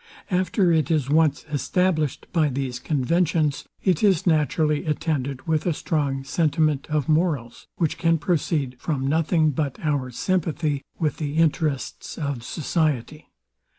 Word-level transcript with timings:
After 0.31 0.71
it 0.71 0.89
is 0.89 1.11
once 1.11 1.45
established 1.51 2.25
by 2.33 2.49
these 2.49 2.79
conventions, 2.79 3.65
it 3.83 4.01
is 4.01 4.25
naturally 4.25 4.83
attended 4.85 5.45
with 5.47 5.67
a 5.67 5.73
strong 5.75 6.23
sentiment 6.23 6.87
of 6.89 7.07
morals; 7.07 7.67
which 7.75 7.99
can 7.99 8.17
proceed 8.17 8.77
from 8.79 9.05
nothing 9.05 9.51
but 9.51 9.77
our 9.83 10.09
sympathy 10.09 10.83
with 10.97 11.17
the 11.17 11.35
interests 11.37 12.17
of 12.17 12.41
society. 12.43 13.27